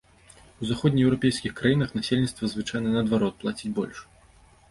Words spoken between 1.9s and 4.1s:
насельніцтва звычайна наадварот плаціць больш.